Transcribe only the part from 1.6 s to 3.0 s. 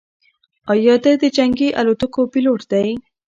الوتکو پیلوټ دی؟